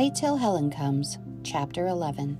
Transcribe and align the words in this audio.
Wait 0.00 0.14
Till 0.14 0.38
Helen 0.38 0.70
Comes, 0.70 1.18
Chapter 1.42 1.86
11. 1.86 2.38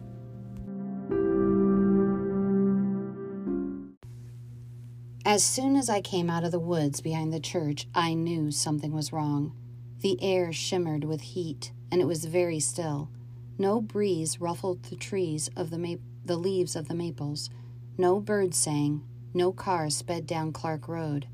As 5.27 5.45
soon 5.45 5.77
as 5.77 5.91
I 5.91 6.01
came 6.01 6.31
out 6.31 6.43
of 6.43 6.53
the 6.53 6.59
woods 6.59 7.03
behind 7.03 7.35
the 7.35 7.39
church, 7.39 7.87
I 7.95 8.15
knew 8.15 8.51
something 8.51 8.93
was 8.93 9.13
wrong. 9.13 9.53
The 10.01 10.17
air 10.23 10.55
shimmered 10.55 11.05
with 11.05 11.21
heat, 11.21 11.73
and 11.93 12.01
it 12.01 12.07
was 12.07 12.25
very 12.25 12.61
still. 12.61 13.11
No 13.59 13.83
breeze 13.83 14.41
ruffled 14.41 14.85
the 14.85 14.97
trees 14.97 15.51
of 15.55 15.69
the, 15.69 15.79
ma- 15.79 15.97
the 16.25 16.39
leaves 16.39 16.75
of 16.75 16.89
the 16.89 16.95
maples. 16.95 17.51
No 17.99 18.21
birds 18.21 18.57
sang. 18.57 19.05
No 19.35 19.53
car 19.53 19.91
sped 19.91 20.27
down 20.27 20.55
Clark 20.55 20.89
Road. 20.89 21.27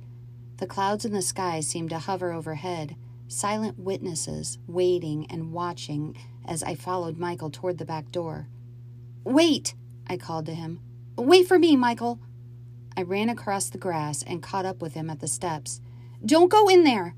The 0.57 0.67
clouds 0.67 1.05
in 1.05 1.13
the 1.13 1.23
sky 1.23 1.61
seemed 1.61 1.91
to 1.91 2.01
hover 2.01 2.33
overhead, 2.33 2.97
silent 3.29 3.79
witnesses, 3.79 4.59
waiting 4.67 5.27
and 5.31 5.53
watching 5.53 6.17
as 6.47 6.63
I 6.63 6.75
followed 6.75 7.19
Michael 7.19 7.51
toward 7.51 7.79
the 7.79 7.85
back 7.85 8.11
door. 8.11 8.49
Wait! 9.25 9.75
I 10.07 10.17
called 10.17 10.47
to 10.47 10.55
him. 10.55 10.81
Wait 11.17 11.49
for 11.49 11.59
me, 11.59 11.77
Michael! 11.77 12.21
I 12.97 13.03
ran 13.03 13.29
across 13.29 13.69
the 13.69 13.79
grass 13.79 14.23
and 14.23 14.43
caught 14.43 14.65
up 14.65 14.81
with 14.81 14.95
him 14.95 15.11
at 15.11 15.21
the 15.21 15.29
steps. 15.29 15.81
Don't 16.25 16.51
go 16.51 16.69
in 16.69 16.85
there! 16.85 17.15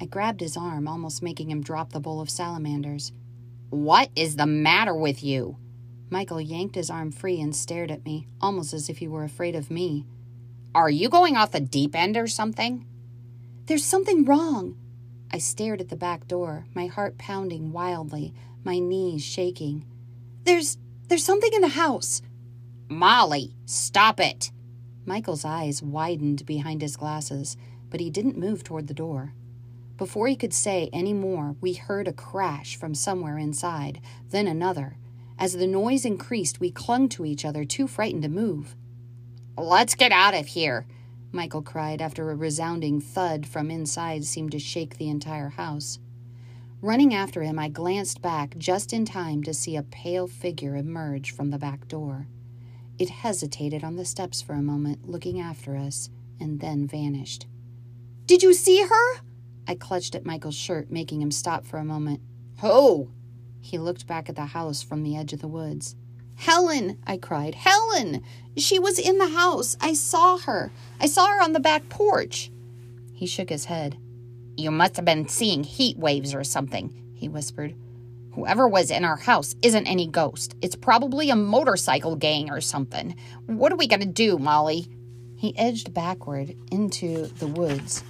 I 0.00 0.04
grabbed 0.04 0.40
his 0.40 0.56
arm, 0.56 0.86
almost 0.86 1.22
making 1.22 1.50
him 1.50 1.62
drop 1.62 1.92
the 1.92 2.00
bowl 2.00 2.20
of 2.20 2.30
salamanders. 2.30 3.12
What 3.70 4.10
is 4.14 4.36
the 4.36 4.46
matter 4.46 4.94
with 4.94 5.24
you? 5.24 5.56
Michael 6.10 6.40
yanked 6.40 6.76
his 6.76 6.90
arm 6.90 7.10
free 7.10 7.40
and 7.40 7.56
stared 7.56 7.90
at 7.90 8.04
me, 8.04 8.28
almost 8.40 8.72
as 8.72 8.88
if 8.88 8.98
he 8.98 9.08
were 9.08 9.24
afraid 9.24 9.56
of 9.56 9.70
me. 9.70 10.06
Are 10.74 10.90
you 10.90 11.08
going 11.08 11.36
off 11.36 11.52
the 11.52 11.60
deep 11.60 11.96
end 11.96 12.16
or 12.16 12.26
something? 12.26 12.86
There's 13.66 13.84
something 13.84 14.24
wrong. 14.24 14.76
I 15.30 15.38
stared 15.38 15.80
at 15.80 15.88
the 15.88 15.96
back 15.96 16.28
door, 16.28 16.66
my 16.74 16.86
heart 16.86 17.18
pounding 17.18 17.72
wildly, 17.72 18.34
my 18.64 18.78
knees 18.78 19.24
shaking. 19.24 19.84
There's 20.44 20.78
there's 21.08 21.24
something 21.24 21.52
in 21.52 21.60
the 21.60 21.68
house. 21.68 22.22
Molly, 22.88 23.54
stop 23.64 24.18
it. 24.20 24.50
Michael's 25.04 25.44
eyes 25.44 25.82
widened 25.82 26.44
behind 26.46 26.82
his 26.82 26.96
glasses, 26.96 27.56
but 27.90 28.00
he 28.00 28.10
didn't 28.10 28.38
move 28.38 28.64
toward 28.64 28.88
the 28.88 28.94
door. 28.94 29.34
Before 29.96 30.26
he 30.26 30.36
could 30.36 30.52
say 30.52 30.90
any 30.92 31.12
more, 31.12 31.56
we 31.60 31.74
heard 31.74 32.08
a 32.08 32.12
crash 32.12 32.76
from 32.76 32.94
somewhere 32.94 33.38
inside, 33.38 34.00
then 34.30 34.46
another. 34.46 34.98
As 35.38 35.54
the 35.54 35.66
noise 35.66 36.04
increased, 36.04 36.60
we 36.60 36.70
clung 36.70 37.08
to 37.10 37.24
each 37.24 37.44
other, 37.44 37.64
too 37.64 37.86
frightened 37.86 38.22
to 38.24 38.28
move. 38.28 38.74
Let's 39.56 39.94
get 39.94 40.12
out 40.12 40.34
of 40.34 40.48
here, 40.48 40.86
Michael 41.32 41.62
cried 41.62 42.00
after 42.00 42.30
a 42.30 42.34
resounding 42.34 43.00
thud 43.00 43.46
from 43.46 43.70
inside 43.70 44.24
seemed 44.24 44.52
to 44.52 44.58
shake 44.58 44.96
the 44.96 45.08
entire 45.08 45.50
house. 45.50 45.98
Running 46.80 47.14
after 47.14 47.42
him, 47.42 47.58
I 47.58 47.68
glanced 47.68 48.22
back 48.22 48.56
just 48.58 48.92
in 48.92 49.04
time 49.04 49.42
to 49.44 49.54
see 49.54 49.76
a 49.76 49.82
pale 49.82 50.26
figure 50.26 50.76
emerge 50.76 51.32
from 51.32 51.50
the 51.50 51.58
back 51.58 51.88
door. 51.88 52.26
It 52.98 53.10
hesitated 53.10 53.82
on 53.82 53.96
the 53.96 54.04
steps 54.04 54.40
for 54.40 54.54
a 54.54 54.62
moment, 54.62 55.08
looking 55.08 55.40
after 55.40 55.76
us, 55.76 56.10
and 56.38 56.60
then 56.60 56.86
vanished. 56.86 57.46
Did 58.26 58.42
you 58.42 58.54
see 58.54 58.82
her? 58.82 59.20
I 59.66 59.74
clutched 59.74 60.14
at 60.14 60.24
Michael's 60.24 60.54
shirt, 60.54 60.90
making 60.90 61.20
him 61.20 61.30
stop 61.30 61.66
for 61.66 61.78
a 61.78 61.84
moment. 61.84 62.20
Who? 62.60 63.10
He 63.60 63.78
looked 63.78 64.06
back 64.06 64.28
at 64.28 64.36
the 64.36 64.46
house 64.46 64.82
from 64.82 65.02
the 65.02 65.16
edge 65.16 65.32
of 65.32 65.40
the 65.40 65.48
woods. 65.48 65.96
Helen! 66.36 66.98
I 67.06 67.16
cried. 67.16 67.54
Helen! 67.54 68.22
She 68.56 68.78
was 68.78 68.98
in 68.98 69.18
the 69.18 69.28
house. 69.28 69.76
I 69.80 69.94
saw 69.94 70.38
her. 70.38 70.70
I 71.00 71.06
saw 71.06 71.26
her 71.26 71.42
on 71.42 71.52
the 71.52 71.60
back 71.60 71.88
porch. 71.88 72.50
He 73.12 73.26
shook 73.26 73.48
his 73.48 73.64
head. 73.64 73.98
You 74.56 74.70
must 74.70 74.96
have 74.96 75.04
been 75.04 75.28
seeing 75.28 75.64
heat 75.64 75.98
waves 75.98 76.34
or 76.34 76.44
something, 76.44 77.12
he 77.14 77.28
whispered. 77.28 77.74
Whoever 78.34 78.68
was 78.68 78.90
in 78.90 79.04
our 79.04 79.16
house 79.16 79.54
isn't 79.62 79.86
any 79.86 80.06
ghost. 80.06 80.54
It's 80.60 80.76
probably 80.76 81.30
a 81.30 81.36
motorcycle 81.36 82.16
gang 82.16 82.50
or 82.50 82.60
something. 82.60 83.16
What 83.46 83.72
are 83.72 83.76
we 83.76 83.86
going 83.86 84.00
to 84.00 84.06
do, 84.06 84.38
Molly? 84.38 84.86
He 85.36 85.56
edged 85.58 85.92
backward 85.92 86.54
into 86.70 87.26
the 87.26 87.46
woods, 87.46 88.04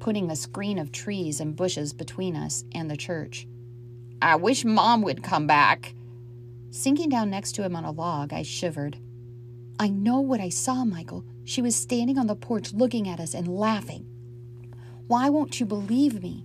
putting 0.00 0.30
a 0.30 0.36
screen 0.36 0.78
of 0.78 0.92
trees 0.92 1.40
and 1.40 1.56
bushes 1.56 1.92
between 1.92 2.36
us 2.36 2.64
and 2.72 2.90
the 2.90 2.96
church. 2.96 3.46
I 4.20 4.36
wish 4.36 4.64
Mom 4.64 5.02
would 5.02 5.22
come 5.22 5.46
back. 5.46 5.94
Sinking 6.70 7.08
down 7.08 7.30
next 7.30 7.52
to 7.52 7.62
him 7.62 7.74
on 7.74 7.84
a 7.84 7.90
log, 7.90 8.32
I 8.32 8.42
shivered. 8.42 8.98
I 9.80 9.88
know 9.88 10.20
what 10.20 10.40
I 10.40 10.48
saw, 10.48 10.84
Michael. 10.84 11.24
She 11.44 11.62
was 11.62 11.74
standing 11.74 12.18
on 12.18 12.26
the 12.26 12.36
porch 12.36 12.72
looking 12.72 13.08
at 13.08 13.20
us 13.20 13.32
and 13.32 13.48
laughing. 13.48 14.06
Why 15.06 15.30
won't 15.30 15.60
you 15.60 15.66
believe 15.66 16.22
me? 16.22 16.44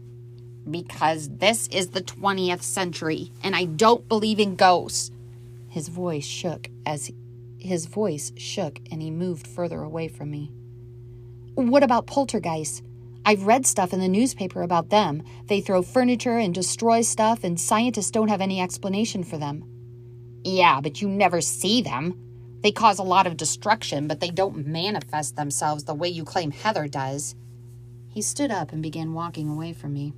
Because 0.70 1.30
this 1.30 1.68
is 1.68 1.90
the 1.90 2.02
20th 2.02 2.62
century 2.62 3.32
and 3.44 3.56
I 3.56 3.66
don't 3.66 4.08
believe 4.08 4.40
in 4.40 4.56
ghosts. 4.56 5.12
His 5.68 5.90
voice 5.90 6.26
shook 6.26 6.70
as 6.86 7.12
his 7.60 7.88
voice 7.88 8.32
shook 8.38 8.80
and 8.92 9.02
he 9.02 9.12
moved 9.12 9.46
further 9.46 9.82
away 9.82 10.08
from 10.08 10.32
me. 10.32 10.52
What 11.56 11.84
about 11.84 12.08
poltergeists? 12.08 12.82
I've 13.26 13.46
read 13.46 13.66
stuff 13.66 13.94
in 13.94 14.00
the 14.00 14.08
newspaper 14.08 14.62
about 14.62 14.90
them. 14.90 15.24
They 15.48 15.62
throw 15.62 15.82
furniture 15.82 16.38
and 16.38 16.54
destroy 16.54 17.02
stuff, 17.02 17.44
and 17.44 17.58
scientists 17.58 18.12
don't 18.12 18.28
have 18.28 18.42
any 18.42 18.60
explanation 18.60 19.24
for 19.24 19.38
them. 19.38 19.73
Yeah, 20.44 20.82
but 20.82 21.02
you 21.02 21.08
never 21.08 21.42
see 21.42 21.82
them. 21.82 22.20
They 22.62 22.72
cause 22.72 23.00
a 23.00 23.04
lot 23.04 23.28
of 23.28 23.38
destruction, 23.38 24.08
but 24.08 24.20
they 24.20 24.30
don't 24.30 24.68
manifest 24.68 25.36
themselves 25.36 25.84
the 25.84 25.94
way 25.94 26.10
you 26.10 26.24
claim 26.24 26.52
Heather 26.52 26.88
does. 26.88 27.36
He 28.10 28.22
stood 28.22 28.52
up 28.52 28.72
and 28.72 28.82
began 28.82 29.14
walking 29.14 29.50
away 29.50 29.74
from 29.74 29.94
me. 29.94 30.14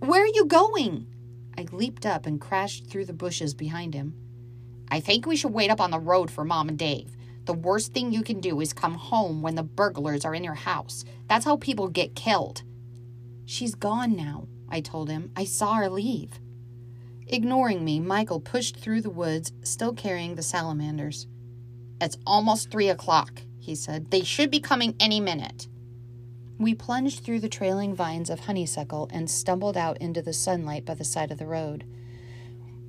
Where 0.00 0.22
are 0.22 0.26
you 0.26 0.46
going? 0.46 1.06
I 1.56 1.66
leaped 1.72 2.06
up 2.06 2.26
and 2.26 2.40
crashed 2.40 2.86
through 2.88 3.06
the 3.06 3.12
bushes 3.12 3.54
behind 3.54 3.94
him. 3.94 4.14
I 4.90 5.00
think 5.00 5.26
we 5.26 5.36
should 5.36 5.52
wait 5.52 5.70
up 5.70 5.80
on 5.80 5.90
the 5.90 5.98
road 5.98 6.30
for 6.30 6.44
Mom 6.44 6.68
and 6.68 6.78
Dave. 6.78 7.16
The 7.44 7.54
worst 7.54 7.92
thing 7.92 8.12
you 8.12 8.22
can 8.22 8.40
do 8.40 8.60
is 8.60 8.72
come 8.72 8.94
home 8.94 9.42
when 9.42 9.54
the 9.54 9.62
burglars 9.62 10.24
are 10.24 10.34
in 10.34 10.44
your 10.44 10.54
house. 10.54 11.04
That's 11.28 11.44
how 11.44 11.56
people 11.56 11.88
get 11.88 12.14
killed. 12.16 12.62
She's 13.44 13.74
gone 13.74 14.16
now, 14.16 14.48
I 14.68 14.80
told 14.80 15.08
him. 15.08 15.30
I 15.36 15.44
saw 15.44 15.74
her 15.74 15.88
leave. 15.88 16.40
Ignoring 17.28 17.84
me, 17.84 17.98
Michael 17.98 18.40
pushed 18.40 18.76
through 18.76 19.00
the 19.00 19.10
woods, 19.10 19.52
still 19.62 19.92
carrying 19.92 20.36
the 20.36 20.42
salamanders. 20.42 21.26
It's 22.00 22.18
almost 22.26 22.70
three 22.70 22.88
o'clock, 22.88 23.42
he 23.58 23.74
said. 23.74 24.10
They 24.10 24.22
should 24.22 24.50
be 24.50 24.60
coming 24.60 24.94
any 25.00 25.18
minute. 25.18 25.66
We 26.58 26.74
plunged 26.74 27.24
through 27.24 27.40
the 27.40 27.48
trailing 27.48 27.94
vines 27.94 28.30
of 28.30 28.40
honeysuckle 28.40 29.10
and 29.12 29.30
stumbled 29.30 29.76
out 29.76 29.98
into 29.98 30.22
the 30.22 30.32
sunlight 30.32 30.84
by 30.84 30.94
the 30.94 31.04
side 31.04 31.30
of 31.30 31.38
the 31.38 31.46
road. 31.46 31.84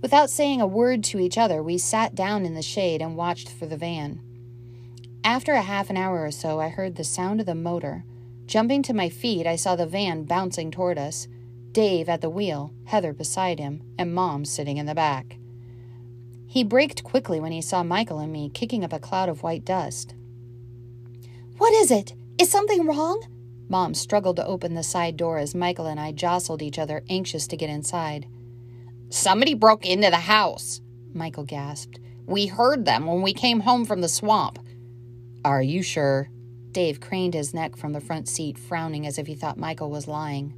Without 0.02 0.30
saying 0.30 0.62
a 0.62 0.68
word 0.68 1.04
to 1.06 1.19
each 1.19 1.38
other, 1.38 1.64
we 1.64 1.78
sat 1.78 2.14
down 2.14 2.46
in 2.46 2.54
the 2.54 2.62
shade 2.62 3.02
and 3.02 3.18
watched 3.18 3.50
for 3.50 3.66
the 3.66 3.78
van. 3.78 4.22
After 5.24 5.54
a 5.54 5.64
half 5.64 5.90
an 5.90 5.98
hour 5.98 6.24
or 6.24 6.31
so, 6.31 6.59
I 6.59 6.69
heard 6.69 6.96
the 6.96 7.04
sound 7.04 7.40
of 7.40 7.46
the 7.48 7.56
motor. 7.56 8.06
Jumping 8.46 8.84
to 8.84 8.94
my 8.94 9.09
feet, 9.09 9.48
I 9.48 9.56
saw 9.56 9.75
the 9.75 9.88
van 9.88 10.24
bouncing 10.24 10.72
toward 10.72 10.98
us. 10.98 11.28
Dave 11.78 12.10
at 12.10 12.22
the 12.22 12.30
wheel, 12.32 12.74
Heather 12.86 13.14
beside 13.14 13.60
him, 13.60 13.84
and 14.00 14.12
Mom 14.12 14.46
sitting 14.46 14.78
in 14.78 14.88
the 14.88 14.96
back. 14.96 15.38
He 16.48 16.64
braked 16.64 17.04
quickly 17.04 17.40
when 17.40 17.52
he 17.52 17.62
saw 17.62 17.84
Michael 17.84 18.18
and 18.18 18.34
me 18.34 18.50
kicking 18.50 18.84
up 18.84 18.92
a 18.92 19.00
cloud 19.00 19.30
of 19.30 19.44
white 19.44 19.64
dust. 19.64 20.16
What 21.60 21.76
is 21.76 21.92
it? 21.92 22.16
Is 22.40 22.50
something 22.50 22.88
wrong? 22.88 23.24
Mom 23.70 23.94
struggled 23.94 24.38
to 24.38 24.46
open 24.48 24.74
the 24.74 24.82
side 24.82 25.18
door 25.18 25.38
as 25.38 25.54
Michael 25.54 25.86
and 25.86 26.00
I 26.00 26.14
jostled 26.14 26.64
each 26.64 26.80
other, 26.80 27.04
anxious 27.12 27.46
to 27.46 27.56
get 27.56 27.70
inside. 27.70 28.26
Somebody 29.10 29.54
broke 29.54 29.86
into 29.86 30.10
the 30.10 30.16
house, 30.16 30.82
Michael 31.14 31.44
gasped. 31.44 32.00
We 32.26 32.48
heard 32.48 32.86
them 32.86 33.06
when 33.06 33.22
we 33.22 33.34
came 33.34 33.60
home 33.60 33.86
from 33.86 34.02
the 34.02 34.10
swamp. 34.10 34.58
Are 35.46 35.62
you 35.62 35.84
sure? 35.84 36.32
Dave 36.72 37.00
craned 37.00 37.36
his 37.36 37.54
neck 37.54 37.75
from 37.75 37.94
the 37.94 38.01
front 38.01 38.28
seat, 38.28 38.57
frowning 38.57 39.06
as 39.06 39.19
if 39.19 39.28
he 39.28 39.36
thought 39.36 39.60
Michael 39.60 39.92
was 39.92 40.07
lying. 40.07 40.56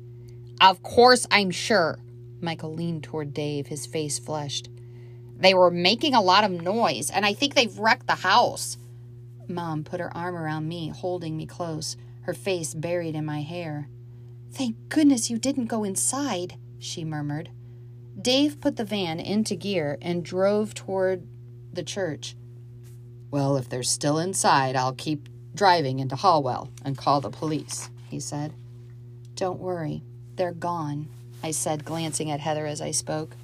Of 0.61 0.83
course 0.83 1.25
I'm 1.31 1.51
sure. 1.51 1.99
Michael 2.41 2.73
leaned 2.73 3.03
toward 3.03 3.33
Dave, 3.33 3.67
his 3.67 3.85
face 3.85 4.19
flushed. 4.19 4.69
They 5.37 5.53
were 5.53 5.71
making 5.71 6.13
a 6.13 6.21
lot 6.21 6.43
of 6.43 6.51
noise, 6.51 7.09
and 7.09 7.25
I 7.25 7.33
think 7.33 7.53
they've 7.53 7.79
wrecked 7.79 8.07
the 8.07 8.15
house. 8.15 8.77
Mom 9.47 9.83
put 9.83 10.01
her 10.01 10.15
arm 10.15 10.35
around 10.35 10.67
me, 10.67 10.89
holding 10.89 11.37
me 11.37 11.45
close, 11.45 11.95
her 12.21 12.33
face 12.33 12.73
buried 12.73 13.15
in 13.15 13.25
my 13.25 13.41
hair. 13.41 13.87
Thank 14.51 14.89
goodness 14.89 15.29
you 15.29 15.37
didn't 15.37 15.67
go 15.67 15.83
inside, 15.83 16.55
she 16.77 17.05
murmured. 17.05 17.49
Dave 18.21 18.59
put 18.59 18.75
the 18.75 18.83
van 18.83 19.19
into 19.19 19.55
gear 19.55 19.97
and 20.01 20.25
drove 20.25 20.73
toward 20.73 21.25
the 21.71 21.83
church. 21.83 22.35
Well, 23.31 23.55
if 23.55 23.69
they're 23.69 23.83
still 23.83 24.19
inside, 24.19 24.75
I'll 24.75 24.93
keep 24.93 25.29
driving 25.55 25.99
into 25.99 26.15
Hallwell 26.15 26.69
and 26.83 26.97
call 26.97 27.21
the 27.21 27.29
police, 27.29 27.89
he 28.09 28.19
said. 28.19 28.53
Don't 29.35 29.59
worry, 29.59 30.03
they're 30.39 30.53
gone, 30.53 31.09
I 31.43 31.51
said, 31.51 31.83
glancing 31.83 32.31
at 32.31 32.39
Heather 32.39 32.65
as 32.65 32.79
I 32.79 32.91
spoke. 32.91 33.35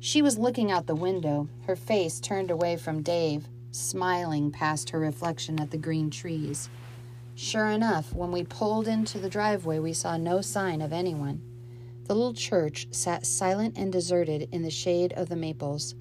She 0.00 0.22
was 0.22 0.38
looking 0.38 0.72
out 0.72 0.86
the 0.86 0.94
window, 0.94 1.48
her 1.66 1.76
face 1.76 2.18
turned 2.18 2.50
away 2.50 2.78
from 2.78 3.02
Dave, 3.02 3.46
smiling 3.72 4.50
past 4.50 4.88
her 4.90 4.98
reflection 4.98 5.60
at 5.60 5.70
the 5.70 5.76
green 5.76 6.08
trees. 6.10 6.70
Sure 7.34 7.66
enough, 7.66 8.14
when 8.14 8.32
we 8.32 8.42
pulled 8.42 8.88
into 8.88 9.18
the 9.18 9.28
driveway, 9.28 9.78
we 9.78 9.92
saw 9.92 10.16
no 10.16 10.40
sign 10.40 10.80
of 10.80 10.94
anyone. 10.94 11.42
The 12.06 12.14
little 12.14 12.32
church 12.32 12.88
sat 12.90 13.26
silent 13.26 13.76
and 13.76 13.92
deserted 13.92 14.48
in 14.50 14.62
the 14.62 14.70
shade 14.70 15.12
of 15.12 15.28
the 15.28 15.36
maples. 15.36 15.94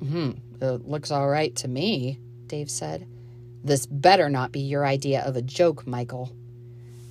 Hmm, 0.00 0.32
it 0.60 0.86
looks 0.86 1.10
all 1.10 1.28
right 1.28 1.56
to 1.56 1.68
me, 1.68 2.18
Dave 2.48 2.70
said. 2.70 3.06
This 3.64 3.86
better 3.86 4.28
not 4.28 4.52
be 4.52 4.60
your 4.60 4.84
idea 4.84 5.22
of 5.22 5.36
a 5.36 5.42
joke, 5.42 5.86
Michael. 5.86 6.32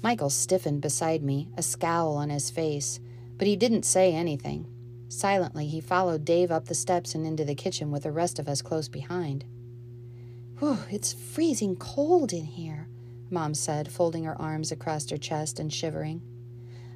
Michael 0.04 0.30
stiffened 0.30 0.82
beside 0.82 1.22
me, 1.22 1.50
a 1.56 1.62
scowl 1.62 2.16
on 2.16 2.30
his 2.30 2.50
face, 2.50 3.00
but 3.38 3.48
he 3.48 3.56
didn't 3.56 3.84
say 3.84 4.14
anything. 4.14 4.66
Silently, 5.10 5.68
he 5.68 5.82
followed 5.82 6.26
Dave 6.26 6.52
up 6.52 6.66
the 6.66 6.74
steps 6.74 7.14
and 7.14 7.26
into 7.26 7.46
the 7.46 7.54
kitchen 7.54 7.92
with 7.92 8.04
the 8.04 8.12
rest 8.12 8.40
of 8.40 8.48
us 8.48 8.62
close 8.62 8.88
behind. 8.88 9.46
Whew, 10.60 10.78
it's 10.90 11.14
freezing 11.14 11.76
cold 11.76 12.34
in 12.34 12.46
here, 12.46 12.88
Mom 13.30 13.54
said, 13.54 13.92
folding 13.92 14.24
her 14.24 14.40
arms 14.42 14.72
across 14.72 15.10
her 15.10 15.18
chest 15.18 15.60
and 15.60 15.72
shivering. 15.72 16.22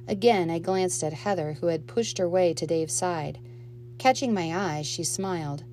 Again, 0.08 0.50
I 0.50 0.58
glanced 0.58 1.02
at 1.02 1.12
Heather, 1.12 1.54
who 1.54 1.66
had 1.66 1.86
pushed 1.86 2.18
her 2.18 2.28
way 2.28 2.54
to 2.54 2.66
Dave's 2.66 2.94
side. 2.94 3.38
Catching 3.98 4.32
my 4.32 4.54
eye, 4.54 4.82
she 4.82 5.02
smiled. 5.02 5.64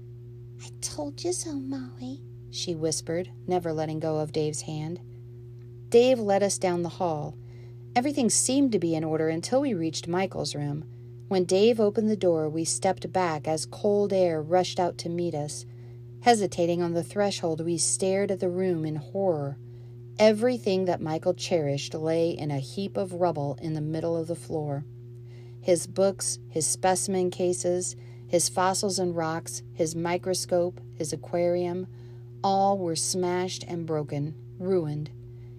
I 0.62 0.70
told 0.82 1.24
you 1.24 1.34
so, 1.34 1.54
Molly, 1.54 2.22
she 2.50 2.74
whispered, 2.74 3.30
never 3.48 3.74
letting 3.74 4.00
go 4.00 4.18
of 4.18 4.32
Dave's 4.32 4.62
hand. 4.62 5.00
Dave 5.94 6.20
led 6.20 6.42
us 6.42 6.58
down 6.58 6.82
the 6.82 6.90
hall. 6.90 7.36
Everything 7.96 8.28
seemed 8.28 8.72
to 8.72 8.80
be 8.80 8.96
in 8.96 9.04
order 9.04 9.30
until 9.30 9.62
we 9.62 9.76
reached 9.76 10.08
Michael's 10.08 10.56
room. 10.56 10.86
When 11.28 11.44
Dave 11.44 11.80
opened 11.80 12.10
the 12.10 12.18
door, 12.18 12.50
we 12.50 12.66
stepped 12.66 13.14
back 13.14 13.48
as 13.48 13.68
cold 13.68 14.12
air 14.12 14.42
rushed 14.42 14.80
out 14.80 14.98
to 14.98 15.10
meet 15.10 15.36
us. 15.36 15.68
Hesitating 16.22 16.82
on 16.82 16.94
the 16.94 17.04
threshold, 17.04 17.64
we 17.64 17.78
stared 17.78 18.32
at 18.32 18.40
the 18.40 18.50
room 18.50 18.86
in 18.86 18.96
horror. 18.96 19.60
Everything 20.18 20.86
that 20.86 21.00
Michael 21.00 21.36
cherished 21.36 21.94
lay 21.94 22.32
in 22.32 22.50
a 22.50 22.58
heap 22.58 22.98
of 22.98 23.14
rubble 23.14 23.60
in 23.62 23.74
the 23.74 23.80
middle 23.80 24.18
of 24.18 24.26
the 24.26 24.36
floor. 24.36 24.86
His 25.62 25.86
books, 25.86 26.40
his 26.50 26.66
specimen 26.66 27.30
cases, 27.30 27.96
his 28.28 28.50
fossils 28.50 28.98
and 28.98 29.16
rocks, 29.16 29.62
his 29.76 29.96
microscope, 29.96 30.82
his 30.96 31.14
aquarium, 31.14 31.86
all 32.44 32.80
were 32.80 32.96
smashed 32.96 33.64
and 33.68 33.86
broken, 33.86 34.34
ruined. 34.58 35.12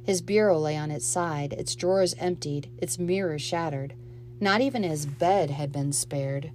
His 0.04 0.20
bureau 0.20 0.58
lay 0.58 0.76
on 0.76 0.90
its 0.90 1.06
side, 1.06 1.54
its 1.54 1.74
drawers 1.74 2.14
emptied, 2.18 2.68
its 2.78 2.98
mirror 2.98 3.38
shattered. 3.38 3.94
Not 4.38 4.60
even 4.60 4.82
his 4.82 5.06
bed 5.06 5.50
had 5.50 5.72
been 5.72 5.92
spared. 5.92 6.52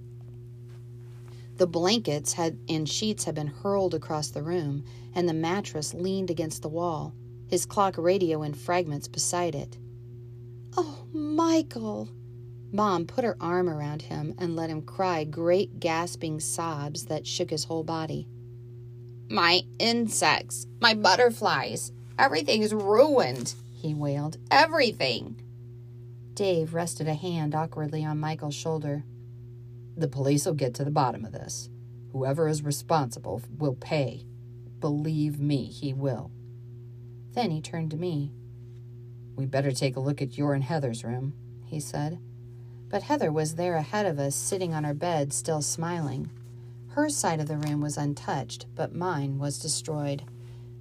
The 1.56 1.66
blankets 1.66 2.34
had 2.34 2.58
and 2.68 2.88
sheets 2.88 3.24
had 3.24 3.34
been 3.34 3.48
hurled 3.48 3.92
across 3.92 4.28
the 4.28 4.42
room, 4.42 4.84
and 5.14 5.28
the 5.28 5.34
mattress 5.34 5.92
leaned 5.92 6.30
against 6.30 6.62
the 6.62 6.68
wall, 6.68 7.12
his 7.48 7.66
clock 7.66 7.98
radio 7.98 8.42
in 8.42 8.54
fragments 8.54 9.08
beside 9.08 9.56
it. 9.56 9.76
Oh, 10.76 11.04
Michael! 11.12 12.08
Mom 12.72 13.04
put 13.04 13.24
her 13.24 13.36
arm 13.40 13.68
around 13.68 14.02
him 14.02 14.32
and 14.38 14.54
let 14.54 14.70
him 14.70 14.82
cry 14.82 15.24
great 15.24 15.80
gasping 15.80 16.38
sobs 16.38 17.06
that 17.06 17.26
shook 17.26 17.50
his 17.50 17.64
whole 17.64 17.82
body. 17.82 18.28
My 19.28 19.62
insects, 19.80 20.68
my 20.80 20.94
butterflies, 20.94 21.90
Everything's 22.20 22.74
ruined, 22.74 23.54
he 23.72 23.94
wailed. 23.94 24.36
Everything. 24.50 25.40
Dave 26.34 26.74
rested 26.74 27.08
a 27.08 27.14
hand 27.14 27.54
awkwardly 27.54 28.04
on 28.04 28.20
Michael's 28.20 28.54
shoulder. 28.54 29.04
The 29.96 30.06
police 30.06 30.44
will 30.44 30.52
get 30.52 30.74
to 30.74 30.84
the 30.84 30.90
bottom 30.90 31.24
of 31.24 31.32
this. 31.32 31.70
Whoever 32.12 32.46
is 32.46 32.62
responsible 32.62 33.40
will 33.56 33.74
pay. 33.74 34.26
Believe 34.80 35.40
me, 35.40 35.64
he 35.64 35.94
will. 35.94 36.30
Then 37.32 37.50
he 37.50 37.62
turned 37.62 37.90
to 37.92 37.96
me. 37.96 38.32
We 39.34 39.46
better 39.46 39.72
take 39.72 39.96
a 39.96 40.00
look 40.00 40.20
at 40.20 40.36
your 40.36 40.52
and 40.52 40.64
Heather's 40.64 41.02
room, 41.02 41.32
he 41.64 41.80
said. 41.80 42.18
But 42.90 43.04
Heather 43.04 43.32
was 43.32 43.54
there 43.54 43.76
ahead 43.76 44.04
of 44.04 44.18
us, 44.18 44.34
sitting 44.34 44.74
on 44.74 44.84
her 44.84 44.92
bed, 44.92 45.32
still 45.32 45.62
smiling. 45.62 46.28
Her 46.88 47.08
side 47.08 47.40
of 47.40 47.48
the 47.48 47.56
room 47.56 47.80
was 47.80 47.96
untouched, 47.96 48.66
but 48.74 48.94
mine 48.94 49.38
was 49.38 49.58
destroyed. 49.58 50.24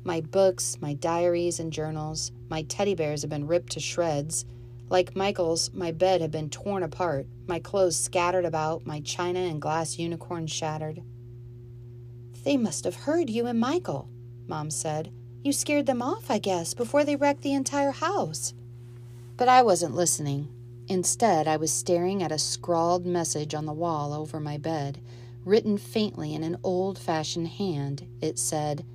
My 0.03 0.21
books, 0.21 0.77
my 0.81 0.93
diaries 0.93 1.59
and 1.59 1.73
journals, 1.73 2.31
my 2.49 2.63
teddy 2.63 2.95
bears 2.95 3.21
had 3.21 3.29
been 3.29 3.47
ripped 3.47 3.73
to 3.73 3.79
shreds. 3.79 4.45
Like 4.89 5.15
Michael's, 5.15 5.71
my 5.73 5.91
bed 5.91 6.21
had 6.21 6.31
been 6.31 6.49
torn 6.49 6.83
apart, 6.83 7.27
my 7.47 7.59
clothes 7.59 7.97
scattered 7.97 8.45
about, 8.45 8.85
my 8.85 9.01
china 9.01 9.39
and 9.39 9.61
glass 9.61 9.99
unicorns 9.99 10.51
shattered. 10.51 11.01
They 12.43 12.57
must 12.57 12.85
have 12.85 12.95
heard 12.95 13.29
you 13.29 13.45
and 13.45 13.59
Michael, 13.59 14.09
Mom 14.47 14.71
said. 14.71 15.11
You 15.43 15.53
scared 15.53 15.85
them 15.85 16.01
off, 16.01 16.31
I 16.31 16.39
guess, 16.39 16.73
before 16.73 17.03
they 17.03 17.15
wrecked 17.15 17.43
the 17.43 17.53
entire 17.53 17.91
house. 17.91 18.53
But 19.37 19.47
I 19.47 19.61
wasn't 19.61 19.95
listening. 19.95 20.47
Instead, 20.87 21.47
I 21.47 21.57
was 21.57 21.71
staring 21.71 22.23
at 22.23 22.31
a 22.31 22.39
scrawled 22.39 23.05
message 23.05 23.53
on 23.53 23.65
the 23.65 23.73
wall 23.73 24.13
over 24.13 24.39
my 24.39 24.57
bed. 24.57 24.99
Written 25.45 25.77
faintly 25.77 26.33
in 26.33 26.43
an 26.43 26.57
old 26.63 26.97
fashioned 26.97 27.47
hand, 27.47 28.07
it 28.21 28.39
said, 28.39 28.85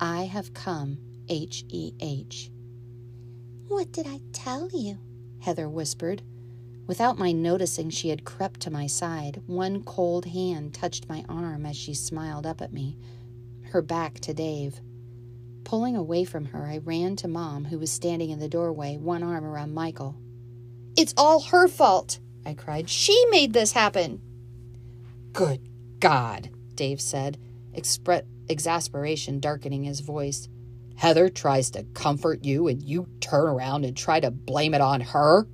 I 0.00 0.24
have 0.24 0.54
come, 0.54 0.98
H 1.28 1.64
E 1.68 1.92
H. 2.00 2.50
What 3.68 3.92
did 3.92 4.06
I 4.06 4.20
tell 4.32 4.68
you? 4.72 4.98
Heather 5.40 5.68
whispered. 5.68 6.22
Without 6.86 7.18
my 7.18 7.32
noticing, 7.32 7.90
she 7.90 8.10
had 8.10 8.24
crept 8.24 8.60
to 8.60 8.70
my 8.70 8.86
side. 8.86 9.42
One 9.46 9.82
cold 9.82 10.26
hand 10.26 10.74
touched 10.74 11.08
my 11.08 11.24
arm 11.28 11.66
as 11.66 11.76
she 11.76 11.94
smiled 11.94 12.46
up 12.46 12.60
at 12.60 12.72
me, 12.72 12.96
her 13.72 13.82
back 13.82 14.20
to 14.20 14.34
Dave. 14.34 14.80
Pulling 15.64 15.96
away 15.96 16.24
from 16.24 16.44
her, 16.46 16.66
I 16.66 16.78
ran 16.78 17.16
to 17.16 17.28
Mom, 17.28 17.64
who 17.64 17.78
was 17.78 17.90
standing 17.90 18.30
in 18.30 18.38
the 18.38 18.48
doorway, 18.48 18.96
one 18.98 19.24
arm 19.24 19.44
around 19.44 19.74
Michael. 19.74 20.14
It's 20.96 21.14
all 21.16 21.40
her 21.40 21.66
fault, 21.66 22.20
I 22.44 22.54
cried. 22.54 22.88
She 22.88 23.26
made 23.30 23.52
this 23.52 23.72
happen. 23.72 24.20
Good 25.32 25.68
God, 25.98 26.50
Dave 26.74 27.00
said, 27.00 27.36
expre- 27.74 28.26
exasperation 28.48 29.40
darkening 29.40 29.84
his 29.84 30.00
voice. 30.00 30.48
Heather 30.96 31.28
tries 31.28 31.70
to 31.72 31.84
comfort 31.94 32.44
you 32.44 32.68
and 32.68 32.82
you 32.82 33.08
turn 33.20 33.46
around 33.46 33.84
and 33.84 33.96
try 33.96 34.20
to 34.20 34.30
blame 34.30 34.74
it 34.74 34.80
on 34.80 35.00
her? 35.00 35.46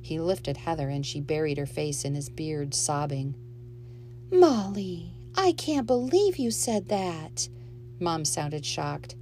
He 0.00 0.18
lifted 0.18 0.56
Heather 0.56 0.88
and 0.88 1.04
she 1.04 1.20
buried 1.20 1.58
her 1.58 1.66
face 1.66 2.04
in 2.04 2.14
his 2.14 2.30
beard, 2.30 2.74
sobbing. 2.74 3.34
Molly, 4.30 5.12
I 5.34 5.52
can't 5.52 5.86
believe 5.86 6.38
you 6.38 6.50
said 6.50 6.88
that. 6.88 7.48
Mom 8.00 8.24
sounded 8.24 8.64
shocked. 8.64 9.14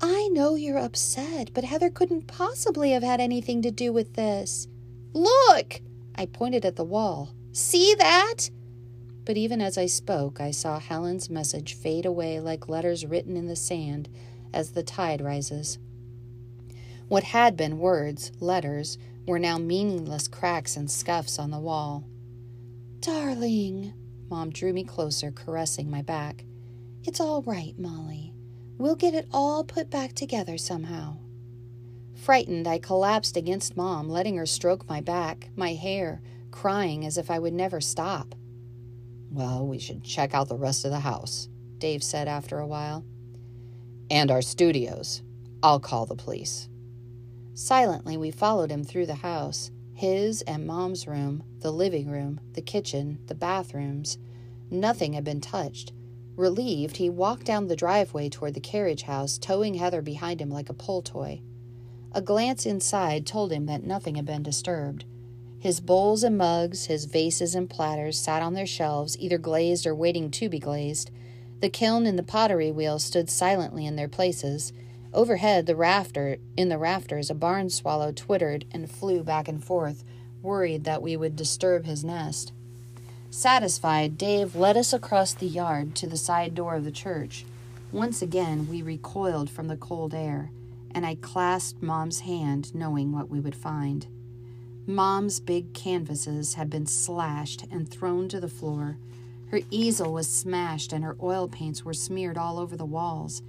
I 0.00 0.28
know 0.28 0.56
you're 0.56 0.78
upset, 0.78 1.52
but 1.54 1.64
Heather 1.64 1.90
couldn't 1.90 2.26
possibly 2.26 2.90
have 2.90 3.02
had 3.02 3.20
anything 3.20 3.62
to 3.62 3.70
do 3.70 3.92
with 3.92 4.14
this. 4.14 4.66
Look! 5.12 5.80
I 6.14 6.26
pointed 6.26 6.64
at 6.64 6.76
the 6.76 6.84
wall. 6.84 7.34
See 7.52 7.94
that? 7.94 8.50
But 9.26 9.36
even 9.36 9.60
as 9.60 9.76
I 9.76 9.86
spoke, 9.86 10.40
I 10.40 10.52
saw 10.52 10.78
Helen's 10.78 11.28
message 11.28 11.74
fade 11.74 12.06
away 12.06 12.38
like 12.38 12.68
letters 12.68 13.04
written 13.04 13.36
in 13.36 13.48
the 13.48 13.56
sand 13.56 14.08
as 14.54 14.70
the 14.70 14.84
tide 14.84 15.20
rises. 15.20 15.78
What 17.08 17.24
had 17.24 17.56
been 17.56 17.78
words, 17.78 18.30
letters, 18.38 18.98
were 19.26 19.40
now 19.40 19.58
meaningless 19.58 20.28
cracks 20.28 20.76
and 20.76 20.88
scuffs 20.88 21.40
on 21.40 21.50
the 21.50 21.58
wall. 21.58 22.04
Darling, 23.00 23.92
Mom 24.30 24.50
drew 24.50 24.72
me 24.72 24.84
closer, 24.84 25.32
caressing 25.32 25.90
my 25.90 26.02
back. 26.02 26.44
It's 27.02 27.20
all 27.20 27.42
right, 27.42 27.76
Molly. 27.76 28.32
We'll 28.78 28.94
get 28.94 29.14
it 29.14 29.26
all 29.32 29.64
put 29.64 29.90
back 29.90 30.14
together 30.14 30.56
somehow. 30.56 31.16
Frightened, 32.14 32.68
I 32.68 32.78
collapsed 32.78 33.36
against 33.36 33.76
Mom, 33.76 34.08
letting 34.08 34.36
her 34.36 34.46
stroke 34.46 34.88
my 34.88 35.00
back, 35.00 35.50
my 35.56 35.74
hair, 35.74 36.20
crying 36.52 37.04
as 37.04 37.18
if 37.18 37.28
I 37.28 37.40
would 37.40 37.52
never 37.52 37.80
stop. 37.80 38.35
Well, 39.30 39.66
we 39.66 39.78
should 39.78 40.04
check 40.04 40.34
out 40.34 40.48
the 40.48 40.56
rest 40.56 40.84
of 40.84 40.90
the 40.90 41.00
house, 41.00 41.48
Dave 41.78 42.02
said 42.02 42.28
after 42.28 42.58
a 42.58 42.66
while. 42.66 43.04
And 44.10 44.30
our 44.30 44.42
studios. 44.42 45.22
I'll 45.62 45.80
call 45.80 46.06
the 46.06 46.14
police. 46.14 46.68
Silently, 47.54 48.16
we 48.16 48.30
followed 48.30 48.70
him 48.70 48.84
through 48.84 49.06
the 49.06 49.16
house 49.16 49.70
his 49.96 50.42
and 50.42 50.66
Mom's 50.66 51.08
room, 51.08 51.42
the 51.60 51.72
living 51.72 52.10
room, 52.10 52.38
the 52.52 52.60
kitchen, 52.60 53.18
the 53.28 53.34
bathrooms. 53.34 54.18
Nothing 54.70 55.14
had 55.14 55.24
been 55.24 55.40
touched. 55.40 55.94
Relieved, 56.36 56.98
he 56.98 57.08
walked 57.08 57.46
down 57.46 57.66
the 57.66 57.76
driveway 57.76 58.28
toward 58.28 58.52
the 58.52 58.60
carriage 58.60 59.02
house, 59.02 59.38
towing 59.38 59.74
Heather 59.74 60.02
behind 60.02 60.42
him 60.42 60.50
like 60.50 60.68
a 60.68 60.74
pull 60.74 61.00
toy. 61.00 61.40
A 62.12 62.20
glance 62.20 62.66
inside 62.66 63.26
told 63.26 63.50
him 63.50 63.64
that 63.66 63.84
nothing 63.84 64.16
had 64.16 64.26
been 64.26 64.42
disturbed. 64.42 65.06
His 65.58 65.80
bowls 65.80 66.22
and 66.22 66.36
mugs, 66.36 66.86
his 66.86 67.06
vases 67.06 67.54
and 67.54 67.68
platters 67.68 68.18
sat 68.18 68.42
on 68.42 68.54
their 68.54 68.66
shelves, 68.66 69.18
either 69.18 69.38
glazed 69.38 69.86
or 69.86 69.94
waiting 69.94 70.30
to 70.32 70.48
be 70.48 70.58
glazed. 70.58 71.10
The 71.60 71.70
kiln 71.70 72.06
and 72.06 72.18
the 72.18 72.22
pottery 72.22 72.70
wheel 72.70 72.98
stood 72.98 73.30
silently 73.30 73.86
in 73.86 73.96
their 73.96 74.08
places. 74.08 74.72
Overhead, 75.14 75.66
the 75.66 75.74
rafter 75.74 76.36
in 76.56 76.68
the 76.68 76.78
rafters, 76.78 77.30
a 77.30 77.34
barn 77.34 77.70
swallow 77.70 78.12
twittered 78.12 78.66
and 78.70 78.90
flew 78.90 79.22
back 79.22 79.48
and 79.48 79.64
forth, 79.64 80.04
worried 80.42 80.84
that 80.84 81.02
we 81.02 81.16
would 81.16 81.34
disturb 81.34 81.86
his 81.86 82.04
nest. 82.04 82.52
Satisfied, 83.30 84.18
Dave 84.18 84.54
led 84.54 84.76
us 84.76 84.92
across 84.92 85.32
the 85.32 85.46
yard 85.46 85.94
to 85.96 86.06
the 86.06 86.16
side 86.16 86.54
door 86.54 86.76
of 86.76 86.84
the 86.84 86.90
church. 86.90 87.44
Once 87.90 88.20
again, 88.20 88.68
we 88.68 88.82
recoiled 88.82 89.48
from 89.48 89.68
the 89.68 89.76
cold 89.76 90.12
air, 90.12 90.50
and 90.94 91.06
I 91.06 91.14
clasped 91.14 91.82
Mom's 91.82 92.20
hand, 92.20 92.74
knowing 92.74 93.12
what 93.12 93.30
we 93.30 93.40
would 93.40 93.56
find. 93.56 94.06
Mom's 94.88 95.40
big 95.40 95.74
canvases 95.74 96.54
had 96.54 96.70
been 96.70 96.86
slashed 96.86 97.64
and 97.72 97.88
thrown 97.88 98.28
to 98.28 98.38
the 98.38 98.48
floor. 98.48 98.98
Her 99.50 99.60
easel 99.70 100.12
was 100.12 100.28
smashed 100.28 100.92
and 100.92 101.02
her 101.02 101.16
oil 101.20 101.48
paints 101.48 101.84
were 101.84 101.92
smeared 101.92 102.38
all 102.38 102.58
over 102.58 102.76
the 102.76 102.84
walls. 102.84 103.42